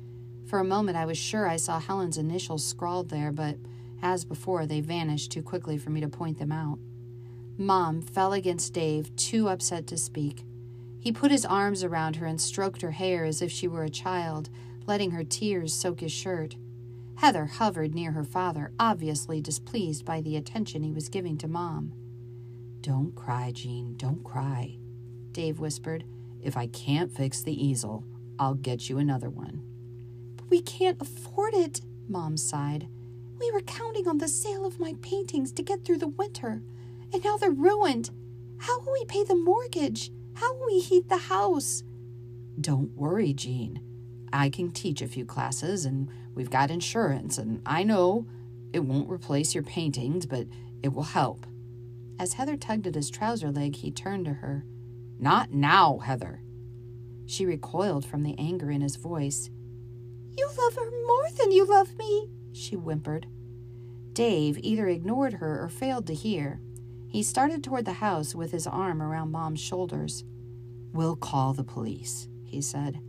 For 0.48 0.58
a 0.58 0.64
moment, 0.64 0.98
I 0.98 1.06
was 1.06 1.18
sure 1.18 1.48
I 1.48 1.58
saw 1.58 1.80
Helen's 1.80 2.18
initials 2.18 2.66
scrawled 2.66 3.10
there, 3.10 3.32
but 3.32 3.58
as 4.02 4.26
before, 4.26 4.66
they 4.66 4.82
vanished 4.82 5.32
too 5.32 5.44
quickly 5.44 5.78
for 5.78 5.92
me 5.92 6.02
to 6.02 6.08
point 6.08 6.40
them 6.40 6.52
out. 6.52 6.80
Mom 7.58 8.02
fell 8.02 8.34
against 8.34 8.74
Dave, 8.74 9.16
too 9.16 9.48
upset 9.50 9.86
to 9.88 9.98
speak. 9.98 10.44
He 11.00 11.12
put 11.12 11.32
his 11.32 11.46
arms 11.46 11.84
around 11.84 12.16
her 12.16 12.26
and 12.26 12.42
stroked 12.42 12.82
her 12.82 12.92
hair 12.92 13.26
as 13.26 13.42
if 13.42 13.52
she 13.52 13.68
were 13.68 13.84
a 13.84 13.90
child, 13.90 14.50
letting 14.88 15.12
her 15.12 15.24
tears 15.24 15.74
soak 15.74 16.00
his 16.00 16.12
shirt. 16.12 16.56
Heather 17.18 17.48
hovered 17.48 17.96
near 17.96 18.12
her 18.12 18.24
father, 18.24 18.72
obviously 18.80 19.42
displeased 19.42 20.06
by 20.06 20.22
the 20.22 20.36
attention 20.36 20.84
he 20.84 20.92
was 20.92 21.10
giving 21.10 21.36
to 21.40 21.48
Mom. 21.48 21.94
Don't 22.82 23.16
cry, 23.16 23.52
Jean, 23.52 23.98
don't 23.98 24.24
cry, 24.24 24.78
Dave 25.32 25.60
whispered. 25.60 26.04
If 26.44 26.56
I 26.56 26.68
can't 26.68 27.12
fix 27.12 27.42
the 27.42 27.66
easel, 27.66 28.04
I'll 28.38 28.54
get 28.54 28.88
you 28.88 29.00
another 29.00 29.32
one. 29.32 29.64
But 30.36 30.50
we 30.52 30.62
can't 30.62 31.02
afford 31.02 31.56
it, 31.56 31.82
Mom 32.08 32.38
sighed. 32.38 32.88
We 33.40 33.50
were 33.52 33.62
counting 33.62 34.08
on 34.08 34.20
the 34.20 34.28
sale 34.28 34.64
of 34.64 34.80
my 34.80 34.94
paintings 35.02 35.52
to 35.54 35.64
get 35.64 35.84
through 35.84 35.98
the 35.98 36.08
winter, 36.08 36.62
and 37.12 37.24
now 37.24 37.38
they're 37.38 37.50
ruined. 37.50 38.12
How 38.60 38.80
will 38.80 38.94
we 38.94 39.06
pay 39.06 39.24
the 39.24 39.36
mortgage? 39.36 40.12
How 40.36 40.54
will 40.54 40.68
we 40.68 40.80
heat 40.82 41.10
the 41.10 41.18
house? 41.18 41.84
Don't 42.62 42.92
worry, 42.92 43.34
Jean. 43.34 43.82
I 44.32 44.50
can 44.50 44.72
teach 44.72 45.02
a 45.02 45.08
few 45.08 45.26
classes, 45.26 45.84
and 45.84 46.10
we've 46.38 46.52
got 46.52 46.70
insurance, 46.70 47.40
and 47.40 47.62
I 47.66 47.84
know 47.84 48.28
it 48.72 48.82
won't 48.82 49.10
replace 49.10 49.56
your 49.56 49.64
paintings, 49.64 50.28
but 50.28 50.46
it 50.84 50.94
will 50.94 51.02
help. 51.02 51.48
As 52.20 52.34
Heather 52.34 52.56
tugged 52.56 52.86
at 52.86 52.94
his 52.94 53.10
trouser 53.10 53.52
leg, 53.52 53.76
he 53.76 53.90
turned 53.90 54.26
to 54.26 54.34
her. 54.34 54.64
Not 55.20 55.52
now, 55.52 55.98
Heather. 55.98 56.42
She 57.26 57.48
recoiled 57.48 58.06
from 58.06 58.22
the 58.22 58.36
anger 58.38 58.70
in 58.70 58.82
his 58.82 58.98
voice. 58.98 59.50
You 60.38 60.48
love 60.60 60.76
her 60.76 60.92
more 61.08 61.28
than 61.40 61.52
you 61.52 61.66
love 61.66 61.98
me, 61.98 62.30
she 62.54 62.76
whimpered. 62.76 63.26
Dave 64.14 64.60
either 64.60 64.88
ignored 64.88 65.34
her 65.34 65.64
or 65.64 65.70
failed 65.70 66.06
to 66.06 66.14
hear. 66.14 66.62
He 67.08 67.24
started 67.24 67.64
toward 67.64 67.86
the 67.86 67.94
house 67.94 68.36
with 68.36 68.52
his 68.52 68.68
arm 68.68 69.02
around 69.02 69.32
Mom's 69.32 69.60
shoulders. 69.60 70.24
We'll 70.94 71.16
call 71.16 71.54
the 71.54 71.64
police, 71.64 72.28
he 72.44 72.62
said. 72.62 73.00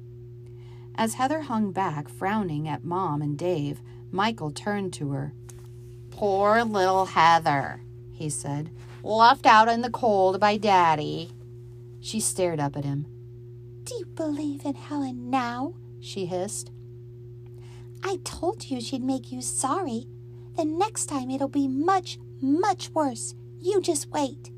As 0.98 1.14
Heather 1.14 1.42
hung 1.42 1.70
back, 1.70 2.08
frowning 2.08 2.66
at 2.66 2.82
Mom 2.82 3.22
and 3.22 3.38
Dave, 3.38 3.80
Michael 4.10 4.50
turned 4.50 4.92
to 4.94 5.12
her. 5.12 5.32
Poor 6.10 6.64
little 6.64 7.06
Heather, 7.06 7.82
he 8.10 8.28
said. 8.28 8.70
Left 9.04 9.46
out 9.46 9.68
in 9.68 9.82
the 9.82 9.90
cold 9.90 10.40
by 10.40 10.56
Daddy. 10.56 11.30
She 12.00 12.18
stared 12.18 12.58
up 12.58 12.76
at 12.76 12.84
him. 12.84 13.06
Do 13.84 13.94
you 13.94 14.06
believe 14.06 14.64
in 14.64 14.74
Helen 14.74 15.30
now? 15.30 15.74
she 16.00 16.26
hissed. 16.26 16.72
I 18.02 18.18
told 18.24 18.68
you 18.68 18.80
she'd 18.80 19.04
make 19.04 19.30
you 19.30 19.40
sorry. 19.40 20.08
The 20.56 20.64
next 20.64 21.06
time 21.06 21.30
it'll 21.30 21.46
be 21.46 21.68
much, 21.68 22.18
much 22.40 22.90
worse. 22.90 23.36
You 23.60 23.80
just 23.80 24.08
wait. 24.08 24.50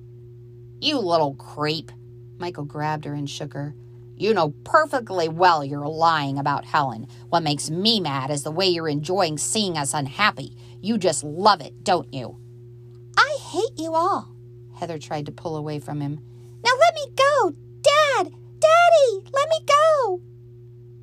You 0.81 1.01
little 1.01 1.35
creep. 1.35 1.93
Michael 2.39 2.65
grabbed 2.65 3.05
her 3.05 3.13
and 3.13 3.29
shook 3.29 3.53
her. 3.53 3.75
You 4.21 4.35
know 4.35 4.51
perfectly 4.65 5.31
well 5.31 5.65
you're 5.65 5.89
lying 5.89 6.37
about 6.37 6.67
Helen. 6.67 7.07
What 7.31 7.43
makes 7.43 7.71
me 7.71 8.01
mad 8.01 8.31
is 8.31 8.43
the 8.43 8.51
way 8.51 8.67
you're 8.67 8.87
enjoying 8.87 9.39
seeing 9.39 9.79
us 9.79 9.95
unhappy. 9.95 10.59
You 10.83 10.99
just 10.99 11.25
love 11.25 11.63
it, 11.63 11.83
don't 11.85 12.13
you? 12.13 12.37
I 13.17 13.39
hate 13.41 13.79
you 13.79 13.95
all. 13.95 14.29
Heather 14.79 14.99
tried 14.99 15.25
to 15.25 15.33
pull 15.33 15.57
away 15.57 15.79
from 15.79 16.03
him. 16.03 16.21
Now 16.63 16.73
let 16.79 16.95
me 16.95 17.07
go! 17.17 17.55
Dad! 17.81 18.35
Daddy! 18.59 19.25
Let 19.33 19.49
me 19.49 19.61
go! 19.67 20.21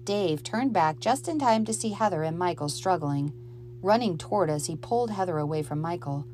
Dave 0.04 0.44
turned 0.44 0.72
back 0.72 1.00
just 1.00 1.28
in 1.28 1.40
time 1.40 1.66
to 1.66 1.74
see 1.74 1.94
Heather 1.94 2.22
and 2.22 2.38
Michael 2.38 2.70
struggling. 2.70 3.34
Running 3.82 4.20
toward 4.20 4.52
us, 4.52 4.68
he 4.68 4.76
pulled 4.76 5.10
Heather 5.10 5.40
away 5.40 5.64
from 5.64 5.82
Michael. 5.82 6.28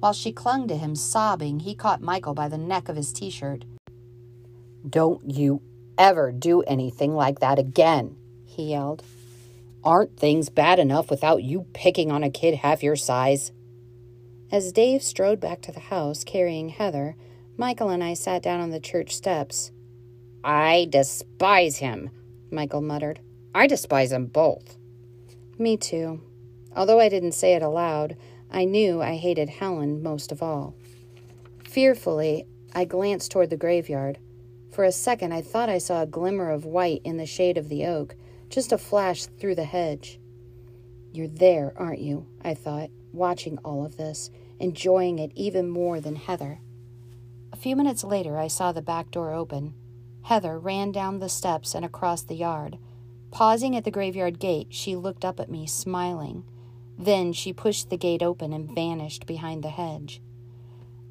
While 0.00 0.12
she 0.12 0.32
clung 0.32 0.68
to 0.68 0.76
him, 0.76 0.96
sobbing, 0.96 1.60
he 1.60 1.74
caught 1.74 2.02
Michael 2.02 2.34
by 2.34 2.48
the 2.48 2.58
neck 2.58 2.90
of 2.90 2.96
his 2.96 3.10
t 3.10 3.30
shirt. 3.30 3.64
Don't 4.86 5.22
you 5.24 5.62
ever 5.98 6.32
do 6.32 6.62
anything 6.62 7.14
like 7.14 7.40
that 7.40 7.58
again, 7.58 8.16
he 8.44 8.70
yelled. 8.70 9.02
Aren't 9.84 10.16
things 10.16 10.48
bad 10.48 10.78
enough 10.78 11.10
without 11.10 11.42
you 11.42 11.66
picking 11.72 12.10
on 12.10 12.22
a 12.22 12.30
kid 12.30 12.56
half 12.56 12.82
your 12.82 12.96
size? 12.96 13.52
As 14.50 14.72
Dave 14.72 15.02
strode 15.02 15.40
back 15.40 15.60
to 15.62 15.72
the 15.72 15.80
house 15.80 16.24
carrying 16.24 16.70
Heather, 16.70 17.16
Michael 17.56 17.90
and 17.90 18.02
I 18.02 18.14
sat 18.14 18.42
down 18.42 18.60
on 18.60 18.70
the 18.70 18.80
church 18.80 19.14
steps. 19.14 19.72
I 20.44 20.86
despise 20.90 21.78
him, 21.78 22.10
Michael 22.50 22.82
muttered. 22.82 23.20
I 23.54 23.66
despise 23.66 24.10
them 24.10 24.26
both. 24.26 24.76
Me 25.58 25.76
too. 25.76 26.20
Although 26.76 27.00
I 27.00 27.08
didn't 27.08 27.32
say 27.32 27.54
it 27.54 27.62
aloud, 27.62 28.16
I 28.50 28.64
knew 28.64 29.00
I 29.00 29.16
hated 29.16 29.48
Helen 29.48 30.02
most 30.02 30.30
of 30.30 30.42
all. 30.42 30.74
Fearfully, 31.64 32.46
I 32.74 32.84
glanced 32.84 33.30
toward 33.32 33.50
the 33.50 33.56
graveyard. 33.56 34.18
For 34.76 34.84
a 34.84 34.92
second, 34.92 35.32
I 35.32 35.40
thought 35.40 35.70
I 35.70 35.78
saw 35.78 36.02
a 36.02 36.06
glimmer 36.06 36.50
of 36.50 36.66
white 36.66 37.00
in 37.02 37.16
the 37.16 37.24
shade 37.24 37.56
of 37.56 37.70
the 37.70 37.86
oak, 37.86 38.14
just 38.50 38.72
a 38.72 38.76
flash 38.76 39.24
through 39.24 39.54
the 39.54 39.64
hedge. 39.64 40.20
You're 41.14 41.28
there, 41.28 41.72
aren't 41.76 42.00
you? 42.02 42.26
I 42.44 42.52
thought, 42.52 42.90
watching 43.10 43.56
all 43.64 43.86
of 43.86 43.96
this, 43.96 44.28
enjoying 44.60 45.18
it 45.18 45.32
even 45.34 45.70
more 45.70 45.98
than 45.98 46.16
Heather. 46.16 46.60
A 47.54 47.56
few 47.56 47.74
minutes 47.74 48.04
later, 48.04 48.36
I 48.36 48.48
saw 48.48 48.70
the 48.70 48.82
back 48.82 49.10
door 49.10 49.32
open. 49.32 49.72
Heather 50.24 50.58
ran 50.58 50.92
down 50.92 51.20
the 51.20 51.30
steps 51.30 51.74
and 51.74 51.82
across 51.82 52.20
the 52.20 52.36
yard. 52.36 52.76
Pausing 53.30 53.74
at 53.76 53.84
the 53.84 53.90
graveyard 53.90 54.38
gate, 54.38 54.66
she 54.68 54.94
looked 54.94 55.24
up 55.24 55.40
at 55.40 55.50
me, 55.50 55.66
smiling. 55.66 56.44
Then 56.98 57.32
she 57.32 57.54
pushed 57.54 57.88
the 57.88 57.96
gate 57.96 58.22
open 58.22 58.52
and 58.52 58.74
vanished 58.74 59.24
behind 59.24 59.64
the 59.64 59.70
hedge. 59.70 60.20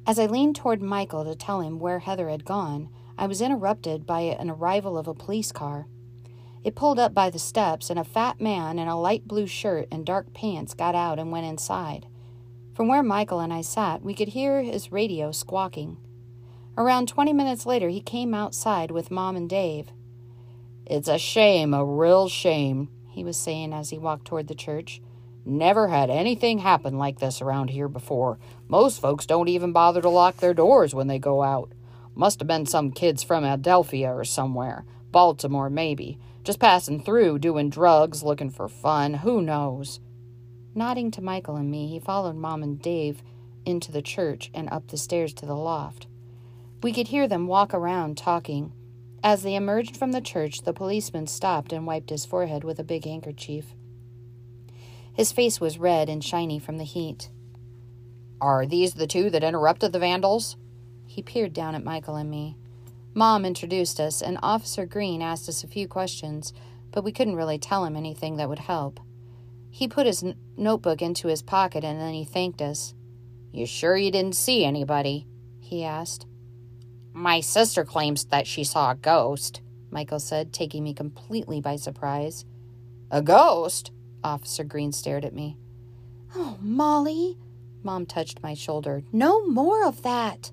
As 0.06 0.20
I 0.20 0.26
leaned 0.26 0.54
toward 0.54 0.80
Michael 0.80 1.24
to 1.24 1.34
tell 1.34 1.62
him 1.62 1.80
where 1.80 1.98
Heather 1.98 2.28
had 2.28 2.44
gone, 2.44 2.90
I 3.18 3.26
was 3.26 3.40
interrupted 3.40 4.06
by 4.06 4.20
an 4.20 4.50
arrival 4.50 4.98
of 4.98 5.08
a 5.08 5.14
police 5.14 5.52
car. 5.52 5.86
It 6.62 6.74
pulled 6.74 6.98
up 6.98 7.14
by 7.14 7.30
the 7.30 7.38
steps, 7.38 7.88
and 7.88 7.98
a 7.98 8.04
fat 8.04 8.40
man 8.40 8.78
in 8.78 8.88
a 8.88 9.00
light 9.00 9.26
blue 9.26 9.46
shirt 9.46 9.88
and 9.90 10.04
dark 10.04 10.34
pants 10.34 10.74
got 10.74 10.94
out 10.94 11.18
and 11.18 11.30
went 11.30 11.46
inside. 11.46 12.06
From 12.74 12.88
where 12.88 13.02
Michael 13.02 13.40
and 13.40 13.52
I 13.52 13.62
sat, 13.62 14.02
we 14.02 14.14
could 14.14 14.28
hear 14.28 14.62
his 14.62 14.92
radio 14.92 15.32
squawking. 15.32 15.96
Around 16.76 17.08
20 17.08 17.32
minutes 17.32 17.64
later, 17.64 17.88
he 17.88 18.00
came 18.00 18.34
outside 18.34 18.90
with 18.90 19.10
Mom 19.10 19.34
and 19.34 19.48
Dave. 19.48 19.92
It's 20.84 21.08
a 21.08 21.16
shame, 21.16 21.72
a 21.72 21.84
real 21.84 22.28
shame, 22.28 22.90
he 23.08 23.24
was 23.24 23.38
saying 23.38 23.72
as 23.72 23.88
he 23.88 23.98
walked 23.98 24.26
toward 24.26 24.48
the 24.48 24.54
church. 24.54 25.00
Never 25.46 25.88
had 25.88 26.10
anything 26.10 26.58
happen 26.58 26.98
like 26.98 27.18
this 27.18 27.40
around 27.40 27.70
here 27.70 27.88
before. 27.88 28.38
Most 28.68 29.00
folks 29.00 29.24
don't 29.24 29.48
even 29.48 29.72
bother 29.72 30.02
to 30.02 30.10
lock 30.10 30.36
their 30.36 30.52
doors 30.52 30.94
when 30.94 31.06
they 31.06 31.18
go 31.18 31.42
out. 31.42 31.72
Must 32.16 32.40
have 32.40 32.48
been 32.48 32.64
some 32.64 32.92
kids 32.92 33.22
from 33.22 33.44
Adelphia 33.44 34.08
or 34.08 34.24
somewhere. 34.24 34.86
Baltimore, 35.12 35.68
maybe. 35.68 36.18
Just 36.42 36.58
passing 36.58 37.02
through, 37.02 37.40
doing 37.40 37.68
drugs, 37.68 38.22
looking 38.22 38.48
for 38.48 38.68
fun. 38.68 39.14
Who 39.14 39.42
knows? 39.42 40.00
Nodding 40.74 41.10
to 41.12 41.22
Michael 41.22 41.56
and 41.56 41.70
me, 41.70 41.88
he 41.88 42.00
followed 42.00 42.36
Mom 42.36 42.62
and 42.62 42.80
Dave 42.80 43.22
into 43.66 43.92
the 43.92 44.00
church 44.00 44.50
and 44.54 44.68
up 44.70 44.88
the 44.88 44.96
stairs 44.96 45.34
to 45.34 45.46
the 45.46 45.54
loft. 45.54 46.06
We 46.82 46.92
could 46.92 47.08
hear 47.08 47.28
them 47.28 47.48
walk 47.48 47.74
around 47.74 48.16
talking. 48.16 48.72
As 49.22 49.42
they 49.42 49.54
emerged 49.54 49.96
from 49.96 50.12
the 50.12 50.20
church, 50.22 50.62
the 50.62 50.72
policeman 50.72 51.26
stopped 51.26 51.72
and 51.72 51.86
wiped 51.86 52.10
his 52.10 52.24
forehead 52.24 52.64
with 52.64 52.78
a 52.78 52.84
big 52.84 53.04
handkerchief. 53.04 53.74
His 55.12 55.32
face 55.32 55.60
was 55.60 55.78
red 55.78 56.08
and 56.08 56.24
shiny 56.24 56.58
from 56.58 56.78
the 56.78 56.84
heat. 56.84 57.28
Are 58.40 58.64
these 58.64 58.94
the 58.94 59.06
two 59.06 59.28
that 59.30 59.44
interrupted 59.44 59.92
the 59.92 59.98
vandals? 59.98 60.56
He 61.16 61.22
peered 61.22 61.54
down 61.54 61.74
at 61.74 61.82
Michael 61.82 62.16
and 62.16 62.28
me. 62.30 62.58
Mom 63.14 63.46
introduced 63.46 63.98
us, 63.98 64.20
and 64.20 64.36
Officer 64.42 64.84
Green 64.84 65.22
asked 65.22 65.48
us 65.48 65.64
a 65.64 65.66
few 65.66 65.88
questions, 65.88 66.52
but 66.92 67.04
we 67.04 67.10
couldn't 67.10 67.36
really 67.36 67.56
tell 67.56 67.86
him 67.86 67.96
anything 67.96 68.36
that 68.36 68.50
would 68.50 68.58
help. 68.58 69.00
He 69.70 69.88
put 69.88 70.04
his 70.04 70.22
n- 70.22 70.36
notebook 70.58 71.00
into 71.00 71.28
his 71.28 71.40
pocket 71.40 71.84
and 71.84 71.98
then 71.98 72.12
he 72.12 72.26
thanked 72.26 72.60
us. 72.60 72.92
You 73.50 73.64
sure 73.64 73.96
you 73.96 74.10
didn't 74.10 74.36
see 74.36 74.62
anybody? 74.62 75.26
he 75.58 75.82
asked. 75.82 76.26
My 77.14 77.40
sister 77.40 77.82
claims 77.82 78.26
that 78.26 78.46
she 78.46 78.62
saw 78.62 78.90
a 78.90 78.94
ghost, 78.94 79.62
Michael 79.90 80.20
said, 80.20 80.52
taking 80.52 80.84
me 80.84 80.92
completely 80.92 81.62
by 81.62 81.76
surprise. 81.76 82.44
A 83.10 83.22
ghost? 83.22 83.90
Officer 84.22 84.64
Green 84.64 84.92
stared 84.92 85.24
at 85.24 85.32
me. 85.32 85.56
Oh, 86.34 86.58
Molly, 86.60 87.38
Mom 87.82 88.04
touched 88.04 88.42
my 88.42 88.52
shoulder. 88.52 89.02
No 89.12 89.46
more 89.46 89.86
of 89.86 90.02
that. 90.02 90.52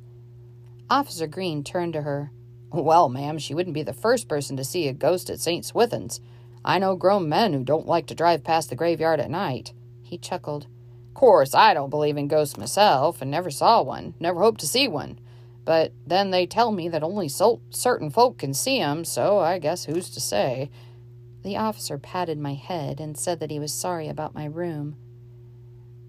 Officer 0.93 1.25
Green 1.25 1.63
turned 1.63 1.93
to 1.93 2.03
her. 2.03 2.31
Well, 2.71 3.09
ma'am, 3.09 3.39
she 3.39 3.55
wouldn't 3.55 3.73
be 3.73 3.81
the 3.81 3.93
first 3.93 4.27
person 4.27 4.55
to 4.57 4.63
see 4.63 4.87
a 4.87 4.93
ghost 4.93 5.27
at 5.31 5.39
St. 5.39 5.65
Swithin's. 5.65 6.21
I 6.63 6.77
know 6.77 6.95
grown 6.95 7.27
men 7.27 7.51
who 7.51 7.63
don't 7.63 7.87
like 7.87 8.05
to 8.07 8.13
drive 8.13 8.43
past 8.43 8.69
the 8.69 8.75
graveyard 8.75 9.19
at 9.19 9.31
night. 9.31 9.73
He 10.03 10.19
chuckled. 10.19 10.67
Course, 11.15 11.55
I 11.55 11.73
don't 11.73 11.89
believe 11.89 12.15
in 12.15 12.27
ghosts 12.27 12.59
myself 12.59 13.23
and 13.23 13.31
never 13.31 13.49
saw 13.49 13.81
one, 13.81 14.13
never 14.19 14.39
hope 14.41 14.59
to 14.59 14.67
see 14.67 14.87
one. 14.87 15.17
But 15.65 15.93
then 16.05 16.29
they 16.29 16.45
tell 16.45 16.71
me 16.71 16.87
that 16.89 17.01
only 17.01 17.27
so- 17.27 17.61
certain 17.71 18.11
folk 18.11 18.37
can 18.37 18.53
see 18.53 18.79
'em, 18.79 19.03
so 19.03 19.39
I 19.39 19.57
guess 19.57 19.85
who's 19.85 20.11
to 20.11 20.19
say? 20.19 20.69
The 21.41 21.57
officer 21.57 21.97
patted 21.97 22.37
my 22.37 22.53
head 22.53 22.99
and 22.99 23.17
said 23.17 23.39
that 23.39 23.49
he 23.49 23.57
was 23.57 23.73
sorry 23.73 24.09
about 24.09 24.35
my 24.35 24.45
room. 24.45 24.97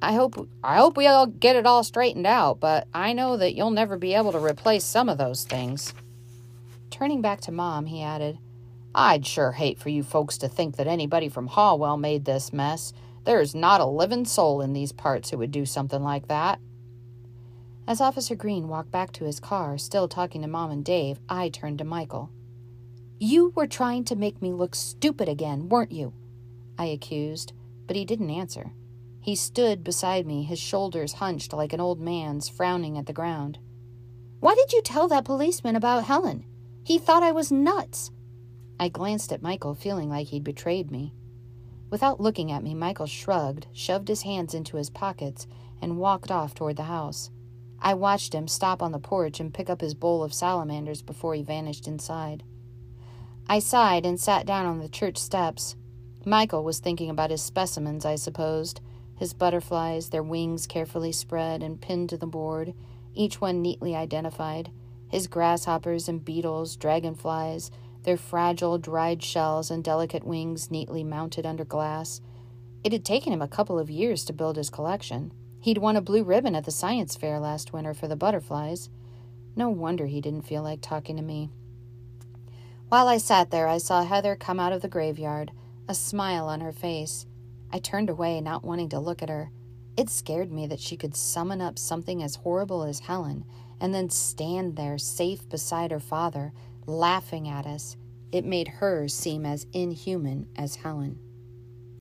I 0.04 0.12
hope 0.12 0.48
I 0.62 0.76
hope 0.76 0.98
we 0.98 1.06
all 1.06 1.26
get 1.26 1.56
it 1.56 1.64
all 1.64 1.82
straightened 1.82 2.26
out, 2.26 2.60
but 2.60 2.86
I 2.92 3.14
know 3.14 3.38
that 3.38 3.54
you'll 3.54 3.70
never 3.70 3.96
be 3.96 4.12
able 4.12 4.32
to 4.32 4.38
replace 4.38 4.84
some 4.84 5.08
of 5.08 5.16
those 5.16 5.44
things. 5.44 5.94
Turning 6.90 7.22
back 7.22 7.40
to 7.42 7.52
Mom, 7.52 7.86
he 7.86 8.02
added, 8.02 8.38
I'd 8.94 9.26
sure 9.26 9.52
hate 9.52 9.78
for 9.78 9.88
you 9.88 10.02
folks 10.02 10.36
to 10.38 10.48
think 10.48 10.76
that 10.76 10.86
anybody 10.86 11.30
from 11.30 11.48
Hallwell 11.48 11.96
made 11.96 12.26
this 12.26 12.52
mess. 12.52 12.92
There's 13.24 13.54
not 13.54 13.80
a 13.80 13.86
living 13.86 14.26
soul 14.26 14.60
in 14.60 14.74
these 14.74 14.92
parts 14.92 15.30
who 15.30 15.38
would 15.38 15.50
do 15.50 15.64
something 15.64 16.02
like 16.02 16.28
that. 16.28 16.60
As 17.88 18.02
Officer 18.02 18.34
Green 18.34 18.68
walked 18.68 18.90
back 18.90 19.10
to 19.12 19.24
his 19.24 19.40
car, 19.40 19.78
still 19.78 20.06
talking 20.06 20.42
to 20.42 20.48
Mom 20.48 20.70
and 20.70 20.84
Dave, 20.84 21.18
I 21.30 21.48
turned 21.48 21.78
to 21.78 21.84
Michael. 21.84 22.28
You 23.18 23.54
were 23.56 23.66
trying 23.66 24.04
to 24.04 24.16
make 24.16 24.42
me 24.42 24.52
look 24.52 24.74
stupid 24.74 25.30
again, 25.30 25.70
weren't 25.70 25.92
you? 25.92 26.12
I 26.78 26.84
accused, 26.84 27.54
but 27.86 27.96
he 27.96 28.04
didn't 28.04 28.28
answer. 28.28 28.72
He 29.24 29.36
stood 29.36 29.82
beside 29.82 30.26
me, 30.26 30.42
his 30.42 30.58
shoulders 30.58 31.14
hunched 31.14 31.54
like 31.54 31.72
an 31.72 31.80
old 31.80 31.98
man's, 31.98 32.50
frowning 32.50 32.98
at 32.98 33.06
the 33.06 33.14
ground. 33.14 33.58
Why 34.40 34.54
did 34.54 34.74
you 34.74 34.82
tell 34.82 35.08
that 35.08 35.24
policeman 35.24 35.76
about 35.76 36.04
Helen? 36.04 36.44
He 36.84 36.98
thought 36.98 37.22
I 37.22 37.32
was 37.32 37.50
nuts. 37.50 38.10
I 38.78 38.90
glanced 38.90 39.32
at 39.32 39.40
Michael, 39.40 39.74
feeling 39.74 40.10
like 40.10 40.26
he'd 40.26 40.44
betrayed 40.44 40.90
me. 40.90 41.14
Without 41.88 42.20
looking 42.20 42.52
at 42.52 42.62
me, 42.62 42.74
Michael 42.74 43.06
shrugged, 43.06 43.66
shoved 43.72 44.08
his 44.08 44.24
hands 44.24 44.52
into 44.52 44.76
his 44.76 44.90
pockets, 44.90 45.46
and 45.80 45.96
walked 45.96 46.30
off 46.30 46.52
toward 46.52 46.76
the 46.76 46.82
house. 46.82 47.30
I 47.80 47.94
watched 47.94 48.34
him 48.34 48.46
stop 48.46 48.82
on 48.82 48.92
the 48.92 48.98
porch 48.98 49.40
and 49.40 49.54
pick 49.54 49.70
up 49.70 49.80
his 49.80 49.94
bowl 49.94 50.22
of 50.22 50.34
salamanders 50.34 51.00
before 51.00 51.34
he 51.34 51.42
vanished 51.42 51.88
inside. 51.88 52.42
I 53.48 53.60
sighed 53.60 54.04
and 54.04 54.20
sat 54.20 54.44
down 54.44 54.66
on 54.66 54.80
the 54.80 54.88
church 54.90 55.16
steps. 55.16 55.76
Michael 56.26 56.62
was 56.62 56.78
thinking 56.78 57.08
about 57.08 57.30
his 57.30 57.42
specimens, 57.42 58.04
I 58.04 58.16
supposed 58.16 58.82
his 59.16 59.32
butterflies, 59.32 60.10
their 60.10 60.22
wings 60.22 60.66
carefully 60.66 61.12
spread 61.12 61.62
and 61.62 61.80
pinned 61.80 62.10
to 62.10 62.16
the 62.16 62.26
board, 62.26 62.74
each 63.14 63.40
one 63.40 63.62
neatly 63.62 63.94
identified, 63.94 64.70
his 65.08 65.26
grasshoppers 65.26 66.08
and 66.08 66.24
beetles, 66.24 66.76
dragonflies, 66.76 67.70
their 68.02 68.16
fragile, 68.16 68.78
dried 68.78 69.22
shells 69.22 69.70
and 69.70 69.82
delicate 69.82 70.24
wings 70.24 70.70
neatly 70.70 71.04
mounted 71.04 71.46
under 71.46 71.64
glass. 71.64 72.20
It 72.82 72.92
had 72.92 73.04
taken 73.04 73.32
him 73.32 73.40
a 73.40 73.48
couple 73.48 73.78
of 73.78 73.90
years 73.90 74.24
to 74.26 74.32
build 74.32 74.56
his 74.56 74.70
collection. 74.70 75.32
He'd 75.60 75.78
won 75.78 75.96
a 75.96 76.02
blue 76.02 76.22
ribbon 76.22 76.54
at 76.54 76.64
the 76.64 76.70
science 76.70 77.16
fair 77.16 77.40
last 77.40 77.72
winter 77.72 77.94
for 77.94 78.08
the 78.08 78.16
butterflies. 78.16 78.90
No 79.56 79.70
wonder 79.70 80.06
he 80.06 80.20
didn't 80.20 80.46
feel 80.46 80.62
like 80.62 80.82
talking 80.82 81.16
to 81.16 81.22
me. 81.22 81.48
While 82.88 83.08
I 83.08 83.16
sat 83.16 83.50
there, 83.50 83.66
I 83.66 83.78
saw 83.78 84.04
Heather 84.04 84.36
come 84.36 84.60
out 84.60 84.72
of 84.72 84.82
the 84.82 84.88
graveyard, 84.88 85.52
a 85.88 85.94
smile 85.94 86.46
on 86.48 86.60
her 86.60 86.72
face. 86.72 87.24
I 87.74 87.80
turned 87.80 88.08
away, 88.08 88.40
not 88.40 88.62
wanting 88.62 88.90
to 88.90 89.00
look 89.00 89.20
at 89.20 89.28
her. 89.28 89.50
It 89.96 90.08
scared 90.08 90.52
me 90.52 90.68
that 90.68 90.78
she 90.78 90.96
could 90.96 91.16
summon 91.16 91.60
up 91.60 91.76
something 91.76 92.22
as 92.22 92.36
horrible 92.36 92.84
as 92.84 93.00
Helen 93.00 93.44
and 93.80 93.92
then 93.92 94.10
stand 94.10 94.76
there 94.76 94.96
safe 94.96 95.48
beside 95.48 95.90
her 95.90 95.98
father, 95.98 96.52
laughing 96.86 97.48
at 97.48 97.66
us. 97.66 97.96
It 98.30 98.44
made 98.44 98.68
her 98.68 99.08
seem 99.08 99.44
as 99.44 99.66
inhuman 99.72 100.46
as 100.54 100.76
Helen. 100.76 101.18